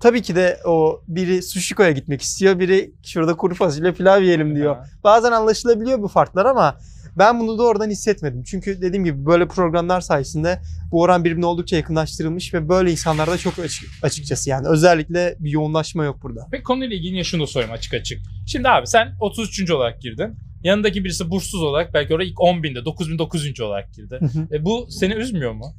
tabii 0.00 0.22
ki 0.22 0.36
de 0.36 0.58
o 0.64 1.02
biri 1.08 1.42
Sushiko'ya 1.42 1.90
gitmek 1.90 2.22
istiyor. 2.22 2.58
Biri 2.58 2.94
şurada 3.02 3.36
kuru 3.36 3.54
fasulye 3.54 3.92
pilav 3.92 4.22
yiyelim 4.22 4.56
diyor. 4.56 4.76
Bazen 5.04 5.32
anlaşılabiliyor 5.32 6.02
bu 6.02 6.08
farklar 6.08 6.46
ama 6.46 6.76
ben 7.18 7.40
bunu 7.40 7.58
doğrudan 7.58 7.90
hissetmedim. 7.90 8.42
Çünkü 8.42 8.82
dediğim 8.82 9.04
gibi 9.04 9.26
böyle 9.26 9.48
programlar 9.48 10.00
sayesinde 10.00 10.60
bu 10.90 11.00
oran 11.00 11.24
birbirine 11.24 11.46
oldukça 11.46 11.76
yakınlaştırılmış 11.76 12.54
ve 12.54 12.68
böyle 12.68 12.90
insanlarda 12.90 13.38
çok 13.38 13.58
açık, 13.58 13.90
açıkçası 14.02 14.50
yani 14.50 14.68
özellikle 14.68 15.36
bir 15.38 15.50
yoğunlaşma 15.50 16.04
yok 16.04 16.22
burada. 16.22 16.46
Peki 16.50 16.62
konuyla 16.62 16.96
ilgili 16.96 17.24
şunu 17.24 17.42
da 17.42 17.46
sorayım 17.46 17.72
açık 17.72 17.94
açık. 17.94 18.20
Şimdi 18.46 18.68
abi 18.68 18.86
sen 18.86 19.16
33. 19.20 19.70
olarak 19.70 20.00
girdin. 20.00 20.36
Yanındaki 20.64 21.04
birisi 21.04 21.30
burssuz 21.30 21.62
olarak 21.62 21.94
belki 21.94 22.14
oraya 22.14 22.24
ilk 22.24 22.40
10 22.40 22.62
binde 22.62 22.84
9900. 22.84 23.60
olarak 23.60 23.94
girdi. 23.94 24.20
E 24.52 24.64
bu 24.64 24.86
seni 24.90 25.14
üzmüyor 25.14 25.52
mu? 25.52 25.74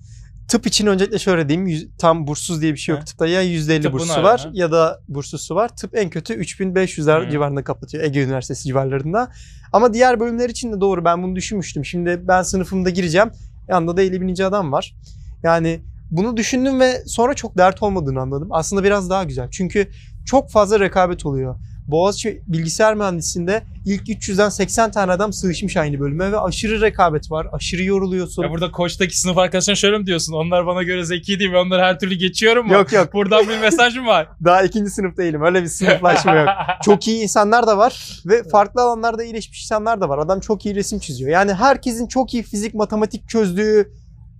Tıp 0.47 0.67
için 0.67 0.87
öncelikle 0.87 1.19
şöyle 1.19 1.49
diyeyim. 1.49 1.67
yüz- 1.67 1.87
tam 1.97 2.27
burssuz 2.27 2.61
diye 2.61 2.73
bir 2.73 2.77
şey 2.77 2.93
yok 2.93 3.01
He. 3.01 3.05
tıpta. 3.05 3.27
Ya 3.27 3.41
%50 3.43 3.81
Tıbbın 3.81 3.93
bursu 3.99 4.23
var, 4.23 4.41
ha. 4.41 4.49
ya 4.53 4.71
da 4.71 4.99
bursusu 5.07 5.55
var. 5.55 5.75
Tıp 5.75 5.95
en 5.95 6.09
kötü 6.09 6.33
3500'ler 6.33 7.27
Hı. 7.27 7.31
civarında 7.31 7.63
kapatıyor. 7.63 8.03
Ege 8.03 8.23
Üniversitesi 8.23 8.63
civarlarında. 8.67 9.31
Ama 9.73 9.93
diğer 9.93 10.19
bölümler 10.19 10.49
için 10.49 10.73
de 10.73 10.81
doğru. 10.81 11.05
Ben 11.05 11.23
bunu 11.23 11.35
düşünmüştüm. 11.35 11.85
Şimdi 11.85 12.19
ben 12.27 12.41
sınıfımda 12.41 12.89
gireceğim. 12.89 13.31
Yanında 13.69 13.97
da 13.97 14.01
50 14.01 14.21
bininci 14.21 14.45
adam 14.45 14.71
var. 14.71 14.95
Yani 15.43 15.81
bunu 16.11 16.37
düşündüm 16.37 16.79
ve 16.79 17.03
sonra 17.07 17.33
çok 17.33 17.57
dert 17.57 17.83
olmadığını 17.83 18.21
anladım. 18.21 18.47
Aslında 18.51 18.83
biraz 18.83 19.09
daha 19.09 19.23
güzel. 19.23 19.47
Çünkü 19.51 19.87
çok 20.25 20.51
fazla 20.51 20.79
rekabet 20.79 21.25
oluyor. 21.25 21.55
Boğaziçi 21.87 22.41
Bilgisayar 22.47 22.93
Mühendisliğinde 22.95 23.63
ilk 23.85 24.09
300'den 24.09 24.49
80 24.49 24.91
tane 24.91 25.11
adam 25.11 25.33
sığışmış 25.33 25.77
aynı 25.77 25.99
bölüme 25.99 26.31
ve 26.31 26.39
aşırı 26.39 26.81
rekabet 26.81 27.31
var. 27.31 27.47
Aşırı 27.51 27.83
yoruluyorsun. 27.83 28.43
Ya 28.43 28.49
burada 28.49 28.71
koçtaki 28.71 29.19
sınıf 29.19 29.37
arkadaşına 29.37 29.75
şöyle 29.75 29.97
mi 29.97 30.05
diyorsun? 30.05 30.33
Onlar 30.33 30.65
bana 30.65 30.83
göre 30.83 31.05
zeki 31.05 31.39
değil 31.39 31.51
ve 31.51 31.57
onları 31.57 31.81
her 31.81 31.99
türlü 31.99 32.15
geçiyorum 32.15 32.67
mu? 32.67 32.73
Yok 32.73 32.93
yok. 32.93 33.09
Buradan 33.13 33.49
bir 33.49 33.57
mesaj 33.57 33.97
mı 33.97 34.05
var? 34.05 34.27
Daha 34.43 34.63
ikinci 34.63 34.91
sınıf 34.91 35.17
değilim. 35.17 35.41
Öyle 35.41 35.63
bir 35.63 35.67
sınıflaşma 35.67 36.35
yok. 36.35 36.49
Çok 36.85 37.07
iyi 37.07 37.23
insanlar 37.23 37.67
da 37.67 37.77
var 37.77 38.21
ve 38.25 38.43
farklı 38.43 38.81
alanlarda 38.81 39.23
iyileşmiş 39.23 39.63
insanlar 39.63 40.01
da 40.01 40.09
var. 40.09 40.17
Adam 40.17 40.39
çok 40.39 40.65
iyi 40.65 40.75
resim 40.75 40.99
çiziyor. 40.99 41.31
Yani 41.31 41.53
herkesin 41.53 42.07
çok 42.07 42.33
iyi 42.33 42.43
fizik, 42.43 42.73
matematik 42.73 43.29
çözdüğü 43.29 43.91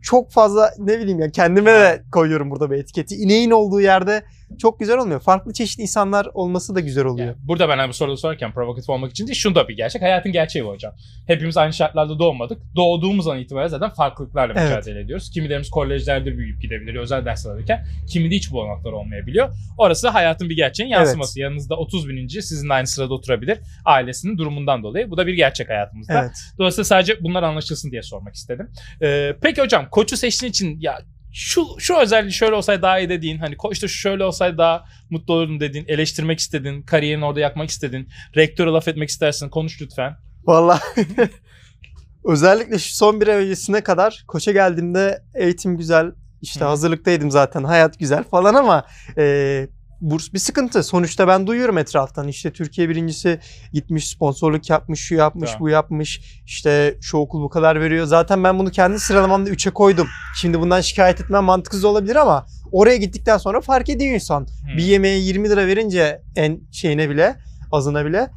çok 0.04 0.32
fazla 0.32 0.72
ne 0.78 1.00
bileyim 1.00 1.20
ya 1.20 1.32
kendime 1.32 1.72
de 1.72 2.04
koyuyorum 2.12 2.52
burada 2.52 2.72
bir 2.72 2.78
etiketi. 2.78 3.16
İneğin 3.16 3.52
olduğu 3.52 3.82
yerde 3.82 4.24
çok 4.62 4.80
güzel 4.80 4.98
olmuyor. 4.98 5.20
Farklı 5.20 5.54
çeşitli 5.54 5.82
insanlar 5.82 6.28
olması 6.34 6.76
da 6.76 6.80
güzel 6.80 7.06
oluyor. 7.06 7.28
Yani 7.28 7.38
burada 7.44 7.70
ben 7.70 7.78
hani 7.78 7.90
bu 7.90 7.94
soruyu 7.94 8.18
sorarken 8.18 8.52
provokatif 8.52 8.90
olmak 8.90 9.12
için 9.12 9.28
değil, 9.28 9.38
şunu 9.38 9.56
da 9.56 9.68
bir 9.68 9.78
gerçek. 9.78 10.02
Hayatın 10.02 10.32
gerçeği 10.32 10.66
bu 10.66 10.70
hocam. 10.70 10.94
Hepimiz 11.28 11.58
aynı 11.58 11.74
şartlarda 11.74 12.20
doğmadık. 12.20 12.62
Doğduğumuz 12.76 13.28
an 13.28 13.40
itibaren 13.40 13.68
zaten 13.68 13.90
farklılıklarla 13.90 14.54
Evet. 14.58 14.70
mücadele 14.70 15.00
ediyoruz. 15.02 15.32
Kimilerimiz 15.32 15.70
kolejlerde 15.70 16.38
büyüyüp 16.38 16.62
gidebilir, 16.62 16.96
özel 16.96 17.26
ders 17.26 17.46
alırken 17.46 17.86
kimi 18.10 18.32
de 18.32 18.36
hiç 18.36 18.52
bu 18.52 18.62
olanaklar 18.62 18.92
olmayabiliyor. 18.92 19.50
Orası 19.78 20.08
hayatın 20.10 20.50
bir 20.50 20.56
gerçeğin 20.56 20.90
yansıması. 20.90 21.40
Yanınızda 21.40 21.76
30 21.76 22.10
bininci 22.10 22.42
sizinle 22.42 22.74
aynı 22.74 22.88
sırada 22.88 23.14
oturabilir. 23.14 23.60
Ailesinin 23.86 24.38
durumundan 24.38 24.84
dolayı. 24.84 25.12
Bu 25.12 25.18
da 25.18 25.28
bir 25.28 25.34
gerçek 25.34 25.70
hayatımızda. 25.70 26.22
Evet. 26.22 26.32
Dolayısıyla 26.58 26.84
sadece 26.86 27.24
bunlar 27.24 27.44
anlaşılsın 27.44 27.92
diye 27.92 28.02
sormak 28.04 28.36
istedim. 28.36 28.70
Ee, 29.02 29.36
peki 29.42 29.62
hocam 29.62 29.88
koçu 29.92 30.18
seçtiğin 30.18 30.50
için 30.50 30.80
ya 30.80 31.00
şu 31.34 31.68
şu 31.80 31.96
özelliği 31.96 32.34
şöyle 32.34 32.56
olsaydı 32.56 32.82
daha 32.82 33.00
iyi 33.00 33.10
dediğin 33.10 33.38
hani 33.38 33.56
şu 33.74 33.88
şöyle 33.88 34.24
olsaydı 34.24 34.58
daha 34.58 34.86
mutlu 35.10 35.34
olurdum 35.34 35.60
dediğin 35.60 35.86
eleştirmek 35.88 36.40
istedin 36.40 36.82
kariyerini 36.82 37.26
orada 37.26 37.40
yakmak 37.40 37.70
istedin 37.70 38.10
rektöre 38.36 38.70
laf 38.70 38.88
etmek 38.88 39.10
istersin 39.10 39.50
konuş 39.50 39.82
lütfen. 39.82 40.16
Vallahi 40.44 40.82
özellikle 42.26 42.80
şu 42.80 42.96
son 42.96 43.22
bir 43.22 43.28
öncesine 43.28 43.82
kadar 43.82 44.24
koça 44.28 44.52
geldiğimde 44.52 45.24
eğitim 45.36 45.78
güzel, 45.78 46.12
işte 46.42 46.60
Hı. 46.60 46.66
hazırlıktaydım 46.66 47.32
zaten, 47.32 47.64
hayat 47.64 48.00
güzel 48.00 48.24
falan 48.24 48.54
ama 48.54 48.86
e, 49.18 49.68
burs 50.04 50.34
bir 50.34 50.40
sıkıntı. 50.40 50.84
Sonuçta 50.84 51.28
ben 51.28 51.48
duyuyorum 51.48 51.78
etraftan 51.78 52.28
işte 52.28 52.52
Türkiye 52.52 52.90
birincisi 52.90 53.40
gitmiş 53.74 54.08
sponsorluk 54.08 54.70
yapmış, 54.70 55.00
şu 55.00 55.16
yapmış, 55.16 55.50
Tamam. 55.50 55.62
bu 55.62 55.70
yapmış. 55.70 56.42
işte 56.46 56.98
şu 57.02 57.18
okul 57.18 57.44
bu 57.44 57.50
kadar 57.50 57.82
veriyor. 57.82 58.06
Zaten 58.06 58.44
ben 58.44 58.60
bunu 58.60 58.72
kendi 58.72 59.00
sıralamamda 59.00 59.50
3'e 59.50 59.72
koydum. 59.72 60.08
Şimdi 60.36 60.60
bundan 60.60 60.82
şikayet 60.82 61.22
etmem 61.22 61.44
mantıksız 61.44 61.84
olabilir 61.84 62.16
ama 62.16 62.46
oraya 62.72 62.98
gittikten 62.98 63.38
sonra 63.38 63.62
fark 63.62 63.90
ediyor 63.90 64.14
insan. 64.14 64.40
Hmm. 64.40 64.78
Bir 64.78 64.84
yemeğe 64.84 65.18
20 65.18 65.50
lira 65.50 65.68
verince 65.68 66.22
en 66.36 66.60
şeyine 66.72 67.10
bile, 67.10 67.36
azına 67.72 68.06
bile 68.06 68.30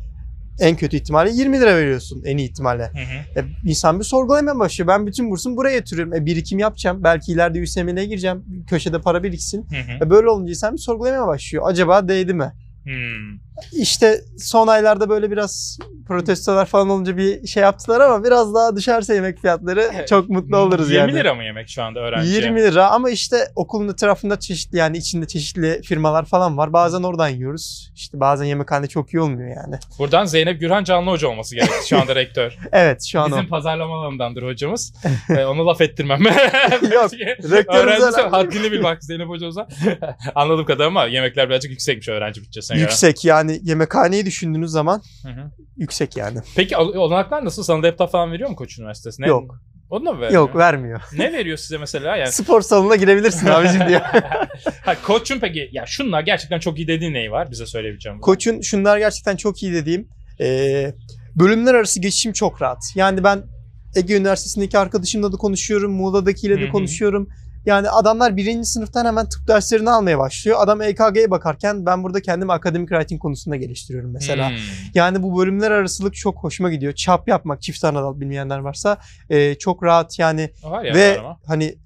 en 0.61 0.77
kötü 0.77 0.97
ihtimalle 0.97 1.31
20 1.31 1.61
lira 1.61 1.77
veriyorsun 1.77 2.23
en 2.25 2.37
iyi 2.37 2.49
ihtimalle. 2.49 2.83
Hı 2.83 2.99
hı. 2.99 3.41
E, 3.41 3.45
insan 3.65 3.99
bir 3.99 4.05
sorgulamaya 4.05 4.59
başlıyor. 4.59 4.89
Ben 4.89 5.07
bütün 5.07 5.31
bursumu 5.31 5.57
buraya 5.57 5.75
yatırıyorum. 5.77 6.15
E, 6.15 6.27
birikim 6.27 6.59
yapacağım. 6.59 7.05
Belki 7.05 7.33
ileride 7.33 7.63
USML'e 7.63 8.05
gireceğim. 8.05 8.45
Köşede 8.69 9.01
para 9.01 9.23
biriksin. 9.23 9.67
Hı 9.71 9.77
hı. 9.77 10.05
E, 10.07 10.11
böyle 10.11 10.29
olunca 10.29 10.51
insan 10.51 10.73
bir 10.73 10.79
sorgulamaya 10.79 11.27
başlıyor. 11.27 11.65
Acaba 11.67 12.09
değdi 12.09 12.35
mi? 12.35 12.53
Hmm. 12.85 13.46
İşte 13.73 14.21
son 14.39 14.67
aylarda 14.67 15.09
böyle 15.09 15.31
biraz 15.31 15.79
protestolar 16.09 16.67
falan 16.67 16.89
olunca 16.91 17.17
bir 17.17 17.47
şey 17.47 17.63
yaptılar 17.63 18.01
ama 18.01 18.25
biraz 18.25 18.55
daha 18.55 18.77
düşerse 18.77 19.15
yemek 19.15 19.39
fiyatları 19.41 19.91
Evet. 19.95 20.09
çok 20.09 20.29
mutlu 20.29 20.57
oluruz 20.57 20.91
20 20.91 20.99
yani. 21.01 21.15
lira 21.15 21.35
mı 21.35 21.45
yemek 21.45 21.69
şu 21.69 21.83
anda 21.83 22.01
öğrenci? 22.01 22.29
20 22.29 22.63
lira 22.63 22.91
ama 22.91 23.11
işte 23.11 23.37
okulun 23.57 23.89
etrafında 23.89 24.39
çeşitli 24.41 24.79
yani 24.79 24.97
içinde 24.99 25.27
çeşitli 25.27 25.81
firmalar 25.85 26.25
falan 26.25 26.57
var. 26.59 26.73
Bazen 26.73 27.03
oradan 27.03 27.29
yiyoruz. 27.29 27.93
İşte 27.95 28.21
bazen 28.21 28.45
yemekhane 28.45 28.87
çok 28.87 29.15
iyi 29.15 29.21
olmuyor 29.21 29.49
yani. 29.57 29.79
Buradan 29.99 30.25
Zeynep 30.25 30.61
Gürhan 30.61 30.85
Canlı 30.85 31.11
Hoca 31.11 31.29
olması 31.29 31.55
gerekir 31.55 31.75
şu 31.89 31.99
anda 32.01 32.15
rektör. 32.15 32.57
Evet 32.73 33.05
şu 33.05 33.21
an 33.21 33.31
Bizim 33.31 33.45
o. 33.45 33.49
pazarlama 33.49 33.95
alanındandır 33.95 34.43
hocamız. 34.43 34.95
ee, 35.31 35.45
onu 35.45 35.67
laf 35.67 35.81
ettirmem. 35.81 36.21
Yok, 36.93 37.13
rektörümüze 37.51 38.23
haddini 38.23 38.73
bil 38.73 38.83
bak 38.83 39.05
Zeynep 39.05 39.29
hocamıza. 39.29 39.69
Anladığım 40.35 40.65
kadarıyla 40.65 40.87
ama 40.87 41.05
yemekler 41.07 41.49
birazcık 41.49 41.71
yüksekmiş 41.71 42.09
öğrenci 42.09 42.41
bütçesine 42.43 42.77
göre. 42.77 42.85
Yüksek 42.85 43.25
yani 43.49 43.61
yemekhaneyi 43.62 44.26
düşündüğünüz 44.26 44.71
zaman 44.71 45.03
Hı 45.23 45.29
hı. 45.29 45.50
yüksek 45.76 46.17
yani. 46.17 46.38
Peki 46.57 46.76
ol- 46.76 46.95
olanaklar 46.95 47.45
nasıl? 47.45 47.62
Sana 47.62 47.83
laptop 47.83 48.11
falan 48.11 48.33
veriyor 48.33 48.50
mu 48.50 48.57
Koç 48.57 48.79
Üniversitesi? 48.79 49.23
Ne? 49.23 49.26
Yok. 49.26 49.55
Onu 49.91 50.07
da 50.07 50.12
mı 50.12 50.21
vermiyor? 50.21 50.43
Yok 50.43 50.57
vermiyor. 50.57 51.00
Ne 51.19 51.33
veriyor 51.33 51.57
size 51.59 51.79
mesela? 51.79 52.17
Yani 52.17 52.33
Spor 52.33 52.61
salonuna 52.61 52.97
girebilirsin 52.97 53.47
abicim 53.47 53.88
diyor. 53.88 54.00
ha, 54.85 54.95
koçun 55.07 55.38
peki 55.41 55.69
ya 55.73 55.85
şunlar 55.87 56.21
gerçekten 56.23 56.59
çok 56.59 56.79
iyi 56.79 56.88
dediğin 56.88 57.15
neyi 57.15 57.31
var 57.31 57.50
bize 57.50 57.67
söyleyebileceğim? 57.67 58.21
Koç'un 58.21 58.61
şunlar 58.61 58.99
gerçekten 58.99 59.37
çok 59.37 59.62
iyi 59.62 59.73
dediğim. 59.73 60.09
e, 60.41 60.93
bölümler 61.35 61.75
arası 61.75 62.00
geçişim 62.00 62.33
çok 62.33 62.62
rahat. 62.62 62.79
Yani 62.95 63.25
ben 63.25 63.43
Ege 63.97 64.17
Üniversitesi'ndeki 64.17 64.79
arkadaşımla 64.79 65.33
da 65.33 65.37
konuşuyorum. 65.37 65.93
Muğla'dakiyle 65.93 66.61
de 66.61 66.67
hı. 66.67 66.73
konuşuyorum. 66.73 67.29
Yani 67.66 67.90
adamlar 67.90 68.37
birinci 68.37 68.68
sınıftan 68.68 69.04
hemen 69.04 69.28
tıp 69.28 69.49
derslerini 69.49 69.90
almaya 69.90 70.18
başlıyor. 70.18 70.56
Adam 70.61 70.82
EKG'ye 70.82 71.30
bakarken 71.30 71.87
ben 71.87 72.02
burada 72.02 72.23
kendimi 72.23 72.52
akademik 72.52 72.88
writing 72.88 73.23
konusunda 73.23 73.56
geliştiriyorum 73.56 74.12
mesela. 74.12 74.50
Hmm. 74.50 74.56
Yani 74.94 75.23
bu 75.23 75.38
bölümler 75.38 75.70
arasılık 75.70 76.14
çok 76.14 76.37
hoşuma 76.37 76.70
gidiyor. 76.70 76.92
Çap 76.92 77.28
yapmak 77.28 77.62
çift 77.62 77.85
anadal 77.85 78.20
bilmeyenler 78.20 78.58
varsa 78.58 78.99
e, 79.30 79.54
çok 79.54 79.82
rahat 79.82 80.18
yani 80.18 80.50
Var 80.62 80.85
ya 80.85 80.94
ve 80.94 81.11
var 81.11 81.25
ama. 81.25 81.38
hani 81.46 81.76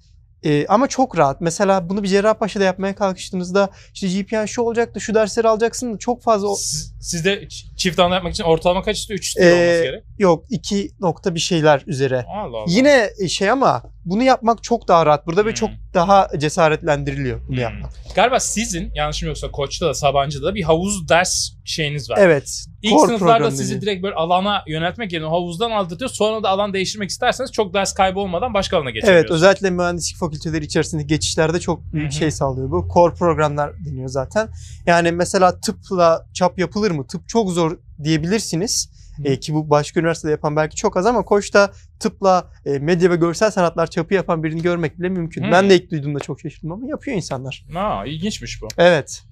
e, 0.43 0.65
ama 0.67 0.87
çok 0.87 1.17
rahat. 1.17 1.41
Mesela 1.41 1.89
bunu 1.89 2.03
bir 2.03 2.07
Cerrahpaşa'da 2.07 2.63
yapmaya 2.63 2.95
kalkıştığınızda 2.95 3.69
işte 3.93 4.07
GPN 4.07 4.45
şu 4.45 4.61
olacak 4.61 4.95
da 4.95 4.99
şu 4.99 5.13
dersleri 5.15 5.47
alacaksın 5.47 5.93
da 5.93 5.97
çok 5.97 6.23
fazla 6.23 6.47
o- 6.47 6.55
Siz, 6.55 6.93
sizde 7.01 7.47
çift 7.77 7.99
anlı 7.99 8.15
yapmak 8.15 8.33
için 8.33 8.43
ortalama 8.43 8.81
kaç 8.83 8.97
istiyor? 8.99 9.17
3 9.19 9.27
istiyor 9.27 9.47
Ee, 9.47 9.53
olması 9.53 9.83
gerek. 9.83 10.03
yok 10.19 10.45
iki 10.49 10.91
nokta 10.99 11.35
bir 11.35 11.39
şeyler 11.39 11.83
üzere. 11.87 12.25
Allah 12.35 12.57
Allah. 12.57 12.65
Yine 12.67 13.09
şey 13.29 13.49
ama 13.49 13.83
bunu 14.05 14.23
yapmak 14.23 14.63
çok 14.63 14.87
daha 14.87 15.05
rahat 15.05 15.27
burada 15.27 15.45
ve 15.45 15.49
Hmm. 15.49 15.55
çok 15.55 15.69
daha 15.93 16.27
cesaretlendiriliyor 16.37 17.39
bunu 17.47 17.55
Hmm. 17.55 17.61
yapmak. 17.61 17.91
Galiba 18.15 18.39
sizin 18.39 18.91
yanlışım 18.95 19.27
yoksa 19.29 19.51
Koç'ta 19.51 19.87
da 19.87 19.93
Sabancı'da 19.93 20.45
da 20.45 20.55
bir 20.55 20.63
havuz 20.63 21.09
ders 21.09 21.51
şeyiniz 21.65 22.09
var. 22.09 22.17
Evet. 22.21 22.65
İlk 22.81 22.91
core 22.93 23.07
sınıflarda 23.07 23.51
sizi 23.51 23.63
dediğim. 23.63 23.81
direkt 23.81 24.03
böyle 24.03 24.15
alana 24.15 24.63
yöneltmek 24.67 25.13
yerine 25.13 25.27
havuzdan 25.27 25.71
aldırtıyor. 25.71 26.09
Sonra 26.11 26.43
da 26.43 26.49
alan 26.49 26.73
değiştirmek 26.73 27.09
isterseniz 27.09 27.51
çok 27.51 27.73
ders 27.73 27.93
kaybı 27.93 28.19
olmadan 28.19 28.53
başka 28.53 28.77
alana 28.77 28.89
Evet 28.89 28.95
geçebiliyorsunuz. 28.95 29.35
özellikle 29.41 29.69
mühendislik 29.69 30.17
fakülteleri 30.31 30.65
içerisindeki 30.65 31.07
geçişlerde 31.07 31.59
çok 31.59 31.93
büyük 31.93 32.11
Hı 32.11 32.15
hı. 32.15 32.19
şey 32.19 32.31
sağlıyor 32.31 32.71
bu. 32.71 32.87
Core 32.93 33.13
programlar 33.13 33.85
deniyor 33.85 34.09
zaten. 34.09 34.49
Yani 34.85 35.11
mesela 35.11 35.59
tıpla 35.59 36.25
çap 36.33 36.59
yapılır 36.59 36.91
mı? 36.91 37.07
Tıp 37.07 37.29
çok 37.29 37.49
zor 37.49 37.77
diyebilirsiniz. 38.03 38.89
Hı. 39.17 39.23
E, 39.27 39.39
ki 39.39 39.53
bu 39.53 39.69
başka 39.69 39.99
üniversitede 39.99 40.31
yapan 40.31 40.55
belki 40.55 40.75
çok 40.75 40.97
az 40.97 41.05
ama 41.05 41.25
Koç'ta 41.25 41.71
tıpla 41.99 42.47
e, 42.65 42.79
medya 42.79 43.09
ve 43.09 43.15
görsel 43.15 43.51
sanatlar 43.51 43.87
çapı 43.87 44.13
yapan 44.13 44.43
birini 44.43 44.61
görmek 44.61 44.99
bile 44.99 45.09
mümkün. 45.09 45.43
Hı. 45.43 45.51
Ben 45.51 45.69
de 45.69 45.75
ilk 45.75 45.91
duyduğumda 45.91 46.19
çok 46.19 46.39
şaşırdım 46.39 46.71
ama 46.71 46.87
yapıyor 46.87 47.17
insanlar. 47.17 47.65
Aa, 47.75 48.05
ilginçmiş 48.05 48.61
bu. 48.61 48.67
Evet. 48.77 49.23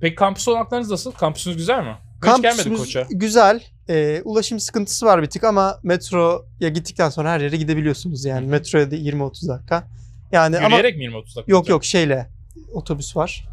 Peki 0.00 0.14
kampüs 0.14 0.48
olanaklarınız 0.48 0.90
nasıl? 0.90 1.12
Kampüsünüz 1.12 1.56
güzel 1.56 1.82
mi? 1.82 1.96
Kampüsümüz 2.20 2.80
Koç'a. 2.80 3.06
güzel. 3.10 3.62
E, 3.88 4.22
ulaşım 4.24 4.60
sıkıntısı 4.60 5.06
var 5.06 5.22
bir 5.22 5.26
tık 5.26 5.44
ama 5.44 5.78
metroya 5.82 6.68
gittikten 6.74 7.08
sonra 7.10 7.30
her 7.30 7.40
yere 7.40 7.56
gidebiliyorsunuz 7.56 8.24
yani. 8.24 8.46
Metroya 8.46 8.90
da 8.90 8.96
20-30 8.96 9.48
dakika. 9.48 9.84
Yani 10.34 10.58
ama 10.58 10.66
Yürüyerek 10.76 10.96
mi 10.96 11.04
20-30 11.04 11.14
dakika? 11.36 11.42
yok 11.46 11.68
yok 11.68 11.84
şeyle 11.84 12.28
otobüs 12.72 13.16
var. 13.16 13.44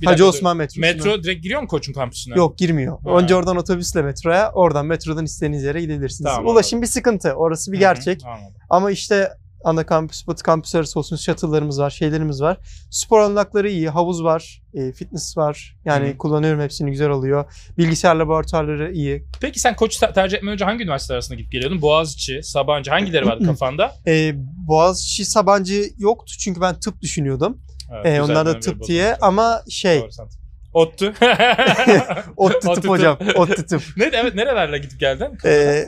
Bir 0.00 0.06
Hacı 0.06 0.24
dakika, 0.24 0.36
Osman 0.38 0.56
metrosuna. 0.56 0.86
Metro 0.86 1.22
direkt 1.22 1.42
giriyor 1.42 1.60
mu 1.62 1.68
Koç'un 1.68 1.92
kampüsüne? 1.92 2.34
Yok 2.34 2.58
girmiyor. 2.58 2.98
Ha. 3.04 3.10
Önce 3.10 3.34
oradan 3.34 3.56
otobüsle 3.56 4.02
metroya, 4.02 4.52
oradan 4.52 4.86
metrodan 4.86 5.24
istediğiniz 5.24 5.64
yere 5.64 5.80
gidebilirsiniz. 5.80 6.30
Tamam, 6.30 6.52
Ulaşım 6.52 6.82
bir 6.82 6.86
sıkıntı. 6.86 7.32
Orası 7.32 7.72
bir 7.72 7.78
gerçek. 7.78 8.24
anladım. 8.24 8.54
Ama 8.70 8.90
işte 8.90 9.28
ana 9.64 9.86
kampüs, 9.86 10.26
batı 10.26 10.42
kampüs 10.42 10.74
arası 10.74 10.98
olsun 10.98 11.16
shuttle'larımız 11.16 11.80
var, 11.80 11.90
şeylerimiz 11.90 12.42
var. 12.42 12.56
Spor 12.90 13.20
alanakları 13.20 13.70
iyi, 13.70 13.88
havuz 13.88 14.24
var, 14.24 14.62
e, 14.74 14.92
fitness 14.92 15.36
var. 15.36 15.76
Yani 15.84 16.08
Hı 16.08 16.12
hı. 16.12 16.18
kullanıyorum 16.18 16.60
hepsini 16.60 16.90
güzel 16.90 17.10
oluyor. 17.10 17.44
Bilgisayar 17.78 18.14
laboratuvarları 18.14 18.92
iyi. 18.92 19.24
Peki 19.40 19.60
sen 19.60 19.76
Koç'u 19.76 20.00
te- 20.00 20.12
tercih 20.12 20.36
etmeden 20.36 20.52
önce 20.52 20.64
hangi 20.64 20.84
üniversite 20.84 21.14
arasında 21.14 21.36
gidip 21.36 21.52
geliyordun? 21.52 21.82
Boğaziçi, 21.82 22.42
Sabancı 22.42 22.90
hangileri 22.90 23.26
vardı 23.26 23.44
kafanda? 23.46 23.92
E, 24.06 24.32
Boğaziçi 24.68 25.24
Sabancı 25.24 25.84
yoktu 25.98 26.34
çünkü 26.38 26.60
ben 26.60 26.80
tıp 26.80 27.00
düşünüyordum. 27.02 27.58
Evet, 27.94 28.06
E, 28.06 28.22
onlar 28.22 28.46
da 28.46 28.60
tıp 28.60 28.82
diye 28.86 29.16
ama 29.20 29.62
şey, 29.68 30.00
Doğru, 30.00 30.28
Ottu. 30.72 31.12
ODTÜ 32.36 32.60
tıp 32.74 32.88
hocam, 32.88 33.18
ODTÜ 33.36 33.66
tıp. 33.66 33.82
ne, 33.96 34.04
evet 34.12 34.34
nerelerle 34.34 34.78
gidip 34.78 35.00
geldin? 35.00 35.38
Ee, 35.44 35.84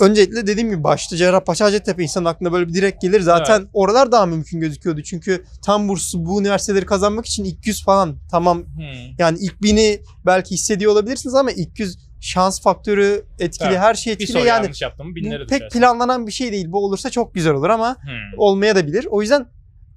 öncelikle 0.00 0.46
dediğim 0.46 0.70
gibi 0.70 0.84
başta 0.84 1.16
Cerrahpaşa 1.16 1.64
Hacettepe 1.64 2.02
insanın 2.02 2.24
aklına 2.24 2.52
böyle 2.52 2.68
bir 2.68 2.74
direkt 2.74 3.02
gelir. 3.02 3.20
Zaten 3.20 3.68
oralar 3.72 4.12
daha 4.12 4.26
mümkün 4.26 4.60
gözüküyordu. 4.60 5.02
Çünkü 5.02 5.44
tam 5.64 5.88
burslu 5.88 6.26
bu 6.26 6.40
üniversiteleri 6.40 6.86
kazanmak 6.86 7.26
için 7.26 7.44
ilk 7.44 7.66
100 7.66 7.84
falan 7.84 8.16
tamam 8.30 8.58
Hmm. 8.58 8.84
yani 9.18 9.38
ilk 9.40 9.62
bini 9.62 10.00
belki 10.26 10.50
hissediyor 10.54 10.92
olabilirsiniz 10.92 11.34
ama 11.34 11.50
ilk 11.50 11.78
100 11.80 11.98
şans 12.20 12.62
faktörü 12.62 13.24
etkili 13.38 13.68
Evet. 13.68 13.78
her 13.78 13.94
şey 13.94 14.10
Bir 14.10 14.14
etkili 14.14 14.32
soru 14.32 14.44
yani. 14.46 14.70
yaptım 14.80 15.14
pek 15.14 15.58
düşersin. 15.60 15.78
planlanan 15.78 16.26
bir 16.26 16.32
şey 16.32 16.52
değil. 16.52 16.66
Bu 16.72 16.84
olursa 16.84 17.10
çok 17.10 17.34
güzel 17.34 17.52
olur 17.54 17.68
ama 17.70 17.96
Hmm. 18.02 18.10
olmaya 18.38 18.76
da 18.76 18.86
bilir. 18.86 19.06
O 19.10 19.22
yüzden 19.22 19.46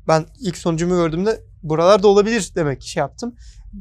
ben 0.08 0.26
ilk 0.42 0.58
sonucumu 0.58 0.96
gördüğümde 0.96 1.42
buralarda 1.64 2.08
olabilir 2.08 2.52
demek 2.56 2.82
ki 2.82 2.90
şey 2.90 3.02
yaptım. 3.02 3.36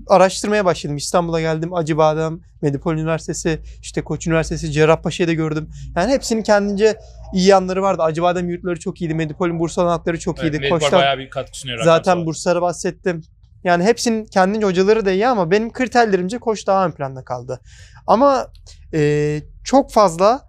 Araştırmaya 0.09 0.65
başladım. 0.65 0.97
İstanbul'a 0.97 1.41
geldim. 1.41 1.75
Acıbadem, 1.75 2.41
Medipol 2.63 2.95
Üniversitesi, 2.95 3.61
işte 3.83 4.03
Koç 4.03 4.27
Üniversitesi, 4.27 4.73
Cerrahpaşa'yı 4.73 5.29
da 5.29 5.33
gördüm. 5.33 5.69
Yani 5.97 6.13
hepsinin 6.13 6.43
kendince 6.43 6.97
iyi 7.35 7.47
yanları 7.47 7.83
vardı. 7.83 8.03
Acıbadem 8.03 8.49
yurtları 8.49 8.79
çok 8.79 9.01
iyiydi. 9.01 9.15
Medipol'ün 9.15 9.59
burs 9.59 9.79
olanakları 9.79 10.19
çok 10.19 10.39
Evet, 10.39 10.45
iyiydi. 10.47 10.59
Medipol 10.61 10.79
Koç'tan 10.79 11.01
bayağı 11.01 11.19
bir 11.19 11.31
katkı 11.31 11.59
sunuyor. 11.59 11.85
zaten 11.85 12.27
burslara 12.27 12.63
bahsettim. 12.63 13.23
Yani 13.65 13.85
hepsinin 13.85 14.25
kendince 14.27 14.67
hocaları 14.67 15.07
da 15.07 15.11
iyi 15.13 15.29
ama 15.29 15.51
benim 15.51 15.73
kriterlerimce 15.73 16.39
Koç 16.39 16.67
daha 16.67 16.87
ön 16.87 16.91
planda 16.91 17.25
kaldı. 17.25 17.61
Ama 18.07 18.47
e, 18.95 19.41
çok 19.65 19.93
fazla 19.93 20.49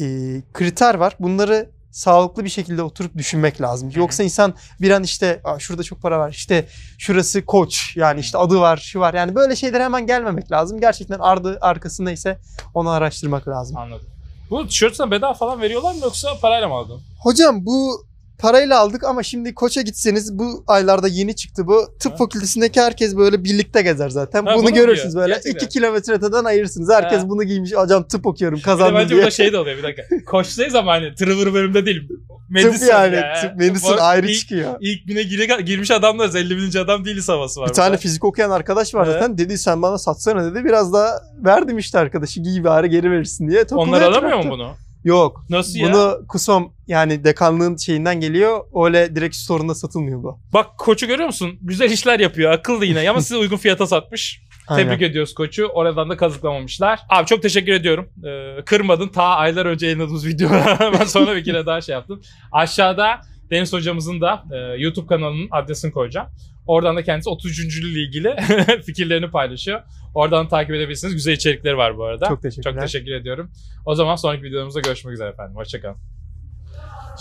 e, 0.00 0.04
kriter 0.52 0.94
var. 0.94 1.16
Bunları 1.20 1.70
sağlıklı 1.96 2.44
bir 2.44 2.48
şekilde 2.48 2.82
oturup 2.82 3.16
düşünmek 3.16 3.60
lazım. 3.60 3.90
Yoksa 3.94 4.22
insan 4.22 4.54
bir 4.80 4.90
an 4.90 5.02
işte 5.02 5.42
şurada 5.58 5.82
çok 5.82 6.02
para 6.02 6.18
var. 6.18 6.30
İşte 6.30 6.66
şurası 6.98 7.44
koç 7.44 7.96
yani 7.96 8.20
işte 8.20 8.38
adı 8.38 8.60
var 8.60 8.76
şu 8.76 9.00
var. 9.00 9.14
Yani 9.14 9.34
böyle 9.34 9.56
şeylere 9.56 9.84
hemen 9.84 10.06
gelmemek 10.06 10.52
lazım. 10.52 10.80
Gerçekten 10.80 11.18
ardı 11.18 11.58
arkasında 11.60 12.10
ise 12.10 12.38
onu 12.74 12.90
araştırmak 12.90 13.48
lazım. 13.48 13.76
Anladım. 13.76 14.06
Bu 14.50 14.68
tişört 14.68 14.96
sana 14.96 15.10
bedava 15.10 15.34
falan 15.34 15.60
veriyorlar 15.60 15.94
mı 15.94 16.00
yoksa 16.02 16.28
parayla 16.40 16.68
mı 16.68 16.74
aldın? 16.74 17.00
Hocam 17.22 17.66
bu 17.66 18.06
parayla 18.38 18.78
aldık 18.80 19.04
ama 19.04 19.22
şimdi 19.22 19.54
koça 19.54 19.82
gitseniz 19.82 20.38
bu 20.38 20.64
aylarda 20.66 21.08
yeni 21.08 21.36
çıktı 21.36 21.66
bu. 21.66 21.88
Tıp 22.00 22.12
Ha. 22.12 22.16
fakültesindeki 22.16 22.80
herkes 22.80 23.16
böyle 23.16 23.44
birlikte 23.44 23.82
gezer 23.82 24.08
zaten. 24.08 24.46
Ha, 24.46 24.54
bunu 24.54 24.62
bunu 24.62 24.74
görürsünüz 24.74 25.12
giyiyor. 25.14 25.22
böyle. 25.28 25.34
Gerçekten. 25.34 25.66
2 25.66 25.68
kilometre 25.68 26.12
öteden 26.12 26.44
ayırırsınız. 26.44 26.90
Herkes 26.90 27.18
Ha. 27.22 27.28
bunu 27.28 27.42
giymiş. 27.42 27.72
Hocam 27.74 28.08
tıp 28.08 28.26
okuyorum 28.26 28.60
kazandım 28.60 28.94
bence 28.94 29.08
diye. 29.08 29.18
burada 29.18 29.30
şey 29.30 29.52
de 29.52 29.58
oluyor 29.58 29.78
bir 29.78 29.82
dakika. 29.82 30.02
Koçtayız 30.26 30.74
ama 30.74 30.92
hani 30.92 31.14
tırıvır 31.14 31.54
bölümde 31.54 31.86
değil. 31.86 32.08
Tıp 32.08 32.50
Medicine 32.50 32.90
yani. 32.90 33.14
ya. 33.16 33.34
Tıp 33.40 33.56
medicine 33.56 33.96
Bu- 33.96 34.02
ayrı 34.02 34.26
ilk, 34.30 34.38
çıkıyor. 34.40 34.74
İlk 34.80 35.06
bine 35.06 35.22
gire, 35.22 35.60
girmiş 35.62 35.90
adamlarız. 35.90 36.36
50 36.36 36.56
bininci 36.56 36.80
adam 36.80 37.04
değiliz 37.04 37.28
havası 37.28 37.60
var. 37.60 37.68
Bir 37.68 37.74
tane 37.74 37.96
fizik 37.96 38.24
okuyan 38.24 38.50
arkadaş 38.50 38.94
var 38.94 39.04
Evet. 39.06 39.14
zaten. 39.20 39.38
Dedi 39.38 39.58
sen 39.58 39.82
bana 39.82 39.98
satsana 39.98 40.50
dedi. 40.50 40.64
Biraz 40.64 40.92
da 40.92 41.22
verdim 41.44 41.78
işte 41.78 41.98
arkadaşı 41.98 42.40
giy 42.40 42.64
bari 42.64 42.90
geri 42.90 43.10
verirsin 43.10 43.50
diye. 43.50 43.64
Onlar 43.72 44.02
alamıyor 44.02 44.44
mu 44.44 44.50
bunu? 44.50 44.70
Yok. 45.06 45.44
Nasıl 45.50 45.78
ya? 45.78 45.88
Bunu 45.88 46.26
KUSOM 46.28 46.72
yani 46.86 47.24
dekanlığın 47.24 47.76
şeyinden 47.76 48.20
geliyor. 48.20 48.60
Öyle 48.84 49.16
direkt 49.16 49.36
store'unda 49.36 49.74
satılmıyor 49.74 50.22
bu. 50.22 50.38
Bak 50.52 50.78
koçu 50.78 51.06
görüyor 51.06 51.26
musun? 51.26 51.58
Güzel 51.62 51.90
işler 51.90 52.20
yapıyor. 52.20 52.52
Akıllı 52.52 52.84
yine 52.84 53.10
ama 53.10 53.20
size 53.20 53.36
uygun 53.36 53.56
fiyata 53.56 53.86
satmış. 53.86 54.42
Aynen. 54.68 54.84
Tebrik 54.84 55.10
ediyoruz 55.10 55.34
koçu. 55.34 55.66
Oradan 55.66 56.10
da 56.10 56.16
kazıklamamışlar. 56.16 57.00
Abi 57.08 57.26
çok 57.26 57.42
teşekkür 57.42 57.72
ediyorum. 57.72 58.08
Ee, 58.24 58.64
kırmadın. 58.64 59.08
Ta 59.08 59.22
aylar 59.24 59.66
önce 59.66 59.86
yayınladığımız 59.86 60.26
videoda 60.26 60.78
ben 61.00 61.04
sonra 61.04 61.36
bir 61.36 61.44
kere 61.44 61.66
daha 61.66 61.80
şey 61.80 61.92
yaptım. 61.92 62.20
Aşağıda 62.52 63.20
Deniz 63.50 63.72
hocamızın 63.72 64.20
da 64.20 64.44
e, 64.52 64.56
YouTube 64.82 65.06
kanalının 65.06 65.48
adresini 65.50 65.92
koyacağım. 65.92 66.28
Oradan 66.66 66.96
da 66.96 67.02
kendisi 67.02 67.30
33. 67.30 67.78
ile 67.78 68.02
ilgili 68.02 68.36
fikirlerini 68.86 69.30
paylaşıyor. 69.30 69.82
Oradan 70.14 70.48
takip 70.48 70.74
edebilirsiniz. 70.74 71.14
Güzel 71.14 71.32
içerikleri 71.32 71.76
var 71.76 71.98
bu 71.98 72.04
arada. 72.04 72.28
Çok 72.28 72.42
teşekkürler. 72.42 72.72
Çok 72.72 72.82
teşekkür 72.82 73.12
ediyorum. 73.12 73.50
O 73.86 73.94
zaman 73.94 74.16
sonraki 74.16 74.42
videomuzda 74.42 74.80
görüşmek 74.80 75.14
üzere 75.14 75.28
efendim. 75.28 75.56
Hoşçakalın. 75.56 75.96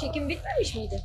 Çekim 0.02 0.30
bitmemiş 0.30 0.76
miydi? 0.76 0.96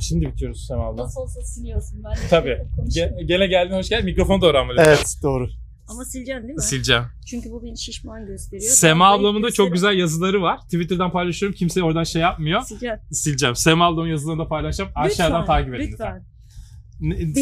Şimdi 0.00 0.26
bitiyoruz 0.26 0.66
Sema 0.66 0.88
abla. 0.88 1.02
Nasıl 1.02 1.20
olsa 1.20 1.40
siliyorsun 1.40 2.04
ben 2.04 2.12
de. 2.12 2.28
Tabii. 2.30 2.58
Ge- 2.78 3.24
gene 3.24 3.46
geldin 3.46 3.74
hoş 3.74 3.88
geldin. 3.88 4.04
Mikrofonu 4.04 4.40
doğru 4.42 4.58
ama. 4.58 4.72
Evet 4.78 5.14
doğru. 5.22 5.48
Ama 5.88 6.04
sileceksin 6.04 6.42
değil 6.48 6.54
mi? 6.54 6.62
Sileceğim. 6.62 7.02
Çünkü 7.26 7.50
bu 7.50 7.62
beni 7.64 7.78
şişman 7.78 8.26
gösteriyor. 8.26 8.72
Sema 8.72 9.12
Ben 9.12 9.18
ablamın 9.18 9.42
da 9.42 9.50
çok 9.50 9.72
güzel 9.72 9.98
yazıları 9.98 10.42
var. 10.42 10.58
Twitter'dan 10.60 11.12
paylaşıyorum. 11.12 11.56
Kimse 11.56 11.82
oradan 11.82 12.04
şey 12.04 12.22
yapmıyor. 12.22 12.62
Sileceksin. 12.62 13.14
Sileceğim. 13.14 13.56
Sema 13.56 13.86
ablamın 13.86 14.08
yazılarını 14.08 14.40
da 14.44 14.48
paylaşacağım. 14.48 14.90
Aşağıdan 14.94 15.40
Lütfen, 15.40 15.46
takip 15.56 15.74
edin 15.74 15.92
lütfen. 15.92 16.24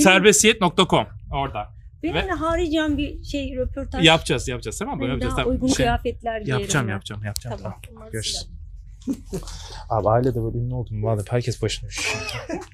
Serbestiyet.com 0.03 1.07
orada. 1.33 1.77
Benimle 2.03 2.33
haricen 2.33 2.99
bir 2.99 3.23
şey 3.25 3.57
röportaj. 3.57 4.07
Yapacağız 4.07 4.49
yapacağız. 4.49 4.77
Sema 4.77 4.93
abla 4.93 5.03
Hani 5.03 5.09
yapacağız. 5.11 5.33
daha 5.37 5.45
Tamam. 5.45 5.55
uygun 5.55 5.67
Şey, 5.67 5.77
kıyafetler 5.77 6.41
giyerim. 6.41 6.61
yapacağım 6.61 6.89
yapacağım 6.89 7.25
yapacağım. 7.25 7.57
Tamam. 7.63 7.79
Tamam. 7.95 8.09
Görüşürüz. 8.13 8.49
Abi 9.91 10.09
ailede 10.09 10.43
böyle 10.43 10.59
ünlü 10.59 10.75
oldum. 10.75 11.03
Vallahi 11.05 11.25
herkes 11.31 11.63
başına 11.63 11.89
üşüyor. 11.89 12.25